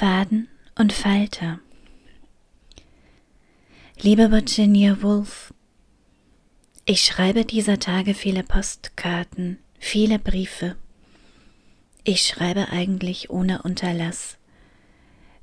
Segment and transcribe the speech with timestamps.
[0.00, 1.60] Faden und Falter
[4.00, 5.52] Liebe Virginia Woolf,
[6.86, 10.76] ich schreibe dieser Tage viele Postkarten, viele Briefe.
[12.02, 14.38] Ich schreibe eigentlich ohne Unterlass.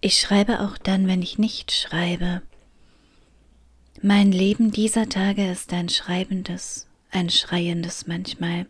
[0.00, 2.42] Ich schreibe auch dann, wenn ich nicht schreibe.
[4.02, 8.66] Mein Leben dieser Tage ist ein schreibendes, ein schreiendes manchmal,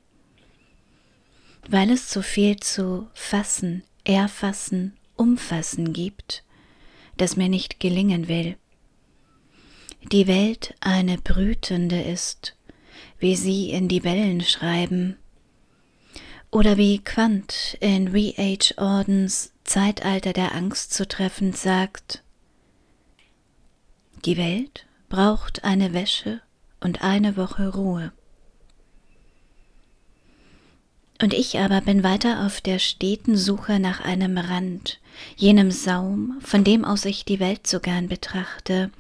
[1.71, 6.45] weil es so viel zu fassen, erfassen, umfassen gibt,
[7.19, 8.57] das mir nicht gelingen will.
[10.11, 12.57] Die Welt eine brütende ist,
[13.19, 15.19] wie sie in die Wellen schreiben,
[16.51, 18.83] oder wie Quandt in V.H.
[18.83, 22.25] Ordens Zeitalter der Angst zu treffend sagt,
[24.25, 26.41] die Welt braucht eine Wäsche
[26.81, 28.13] und eine Woche Ruhe.
[31.21, 35.01] Und ich aber bin weiter auf der steten Suche nach einem Rand,
[35.37, 38.91] jenem Saum, von dem aus ich die Welt so gern betrachte,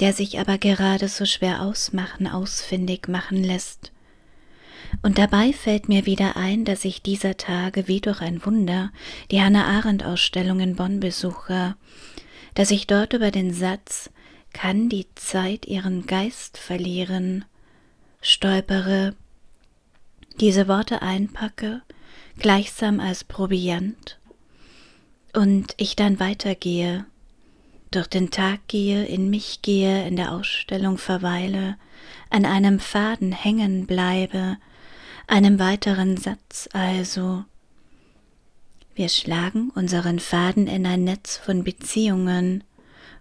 [0.00, 3.92] der sich aber gerade so schwer ausmachen, ausfindig machen lässt.
[5.02, 8.90] Und dabei fällt mir wieder ein, dass ich dieser Tage wie durch ein Wunder
[9.30, 11.76] die Hannah Arendt Ausstellung in Bonn besuche,
[12.54, 14.10] dass ich dort über den Satz
[14.52, 17.44] kann die Zeit ihren Geist verlieren,
[18.20, 19.14] stolpere,
[20.40, 21.82] diese Worte einpacke,
[22.38, 24.18] gleichsam als Proviant,
[25.34, 27.06] und ich dann weitergehe,
[27.90, 31.76] durch den Tag gehe, in mich gehe, in der Ausstellung verweile,
[32.30, 34.56] an einem Faden hängen bleibe,
[35.26, 37.44] einem weiteren Satz also.
[38.94, 42.64] Wir schlagen unseren Faden in ein Netz von Beziehungen,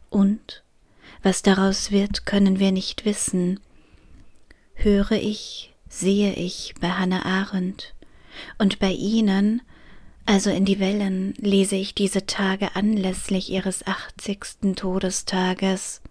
[0.09, 0.63] und
[1.23, 3.59] was daraus wird, können wir nicht wissen.
[4.73, 7.93] Höre ich, sehe ich bei Hannah Arendt,
[8.57, 9.61] und bei Ihnen,
[10.25, 16.01] also in die Wellen, lese ich diese Tage anlässlich Ihres achtzigsten Todestages.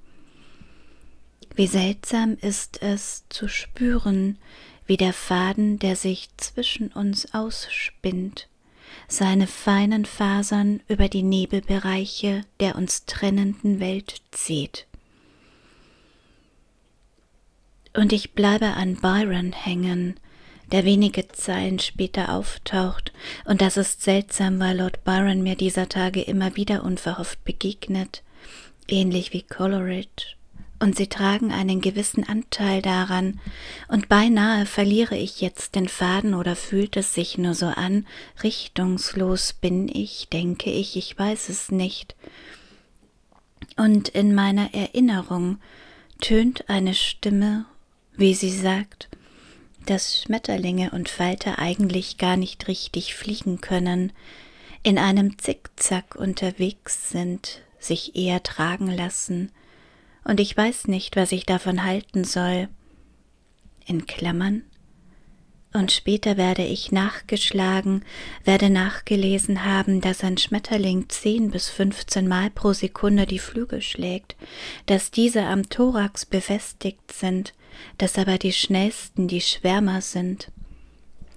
[1.55, 4.39] Wie seltsam ist es zu spüren,
[4.87, 8.49] wie der Faden, der sich zwischen uns ausspinnt,
[9.09, 14.87] seine feinen Fasern über die Nebelbereiche der uns trennenden Welt zieht.
[17.93, 20.15] Und ich bleibe an Byron hängen,
[20.71, 23.13] der wenige Zeilen später auftaucht,
[23.45, 28.23] und das ist seltsam, weil Lord Byron mir dieser Tage immer wieder unverhofft begegnet,
[28.87, 30.37] ähnlich wie Coleridge,
[30.79, 33.41] und sie tragen einen gewissen Anteil daran,
[33.89, 38.07] und beinahe verliere ich jetzt den Faden oder fühlt es sich nur so an,
[38.45, 42.15] richtungslos bin ich, denke ich, ich weiß es nicht.
[43.77, 45.59] Und in meiner Erinnerung
[46.21, 47.67] tönt eine Stimme
[48.21, 49.09] wie sie sagt,
[49.87, 54.13] dass Schmetterlinge und Falter eigentlich gar nicht richtig fliegen können,
[54.83, 59.51] in einem Zickzack unterwegs sind, sich eher tragen lassen,
[60.23, 62.69] und ich weiß nicht, was ich davon halten soll.
[63.87, 64.65] In Klammern.
[65.73, 68.05] Und später werde ich nachgeschlagen,
[68.45, 74.35] werde nachgelesen haben, dass ein Schmetterling zehn bis fünfzehn Mal pro Sekunde die Flügel schlägt,
[74.87, 77.55] dass diese am Thorax befestigt sind,
[77.99, 80.51] dass aber die schnellsten die Schwärmer sind.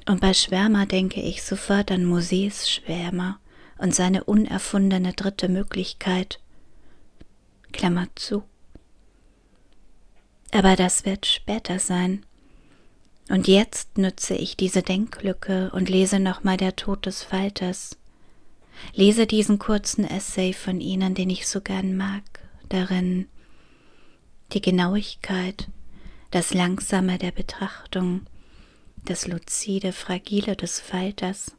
[0.07, 3.39] Und bei Schwärmer denke ich sofort an Musees Schwärmer
[3.77, 6.39] und seine unerfundene dritte Möglichkeit.
[7.71, 8.44] Klammer zu.
[10.51, 12.25] Aber das wird später sein.
[13.29, 17.97] Und jetzt nütze ich diese Denklücke und lese nochmal der Tod des Falters.
[18.94, 22.23] Lese diesen kurzen Essay von Ihnen, den ich so gern mag,
[22.69, 23.28] darin
[24.51, 25.69] die Genauigkeit,
[26.31, 28.22] das Langsame der Betrachtung,
[29.06, 31.56] das Luzide, Fragile des Falters,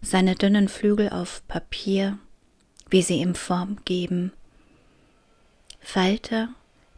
[0.00, 2.18] seine dünnen Flügel auf Papier,
[2.90, 4.32] wie sie ihm Form geben.
[5.80, 6.48] Falter,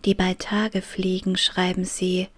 [0.04, 2.28] die bei Tage fliegen, schreiben sie,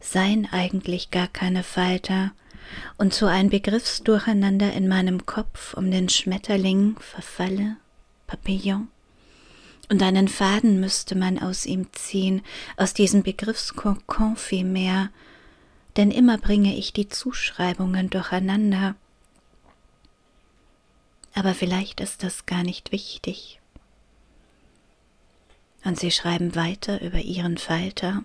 [0.00, 2.32] seien eigentlich gar keine Falter,
[2.98, 7.76] und so ein Begriffsdurcheinander in meinem Kopf um den Schmetterling verfalle,
[8.26, 8.88] Papillon,
[9.88, 12.42] und einen Faden müsste man aus ihm ziehen,
[12.76, 15.10] aus diesem Begriffskokon vielmehr,
[15.96, 18.96] denn immer bringe ich die Zuschreibungen durcheinander.
[21.34, 23.60] Aber vielleicht ist das gar nicht wichtig.
[25.84, 28.24] Und sie schreiben weiter über ihren Falter.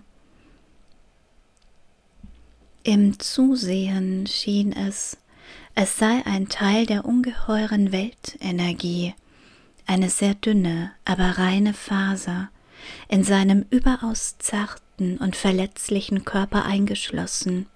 [2.84, 5.16] Im Zusehen schien es,
[5.76, 9.14] es sei ein Teil der ungeheuren Weltenergie,
[9.86, 12.50] eine sehr dünne, aber reine Faser,
[13.08, 17.66] in seinem überaus zarten und verletzlichen Körper eingeschlossen.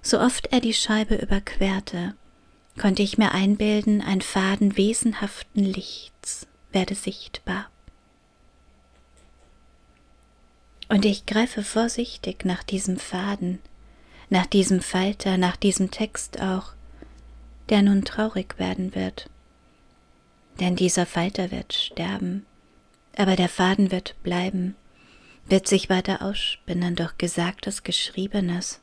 [0.00, 2.14] So oft er die Scheibe überquerte,
[2.78, 7.68] konnte ich mir einbilden, ein Faden wesenhaften Lichts werde sichtbar.
[10.90, 13.60] Und ich greife vorsichtig nach diesem Faden,
[14.28, 16.72] nach diesem Falter, nach diesem Text auch,
[17.68, 19.30] der nun traurig werden wird.
[20.58, 22.44] Denn dieser Falter wird sterben,
[23.16, 24.74] aber der Faden wird bleiben,
[25.46, 28.80] wird sich weiter ausspinnen durch Gesagtes, Geschriebenes.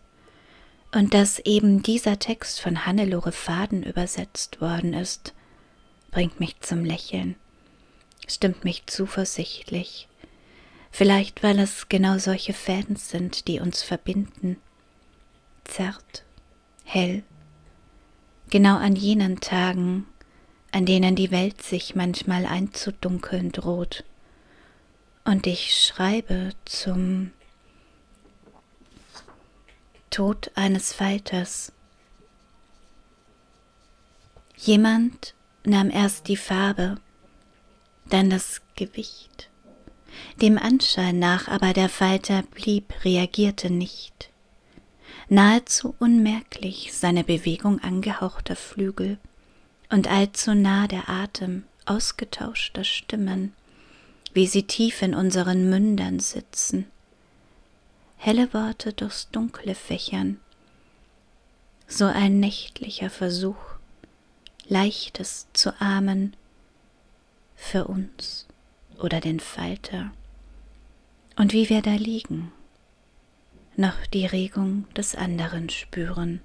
[0.93, 5.33] Und dass eben dieser Text von Hannelore Faden übersetzt worden ist,
[6.11, 7.35] bringt mich zum Lächeln,
[8.29, 10.07] stimmt mich zuversichtlich,
[10.97, 14.57] Vielleicht weil es genau solche Fäden sind, die uns verbinden.
[15.63, 16.25] Zart,
[16.85, 17.21] hell,
[18.49, 20.07] genau an jenen Tagen,
[20.71, 24.05] an denen die Welt sich manchmal einzudunkeln droht.
[25.23, 27.29] Und ich schreibe zum
[30.09, 31.73] Tod eines Falters.
[34.55, 36.95] Jemand nahm erst die Farbe,
[38.09, 39.51] dann das Gewicht
[40.41, 44.29] dem Anschein nach aber der Falter blieb, reagierte nicht.
[45.29, 49.17] Nahezu unmerklich seine Bewegung angehauchter Flügel
[49.89, 53.53] und allzu nah der Atem ausgetauschter Stimmen,
[54.33, 56.85] wie sie tief in unseren Mündern sitzen.
[58.17, 60.39] Helle Worte durchs Dunkle fächern,
[61.87, 63.55] so ein nächtlicher Versuch,
[64.67, 66.35] Leichtes zu ahmen
[67.55, 68.47] für uns
[68.97, 70.11] oder den Falter.
[71.35, 72.51] Und wie wir da liegen,
[73.75, 76.41] noch die Regung des anderen spüren.